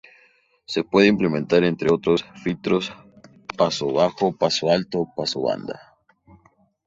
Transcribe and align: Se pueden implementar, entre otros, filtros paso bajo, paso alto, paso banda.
Se 0.65 0.83
pueden 0.83 1.09
implementar, 1.11 1.63
entre 1.63 1.93
otros, 1.93 2.25
filtros 2.43 2.91
paso 3.55 3.93
bajo, 3.93 4.35
paso 4.35 4.71
alto, 4.71 5.05
paso 5.15 5.43
banda. 5.43 5.79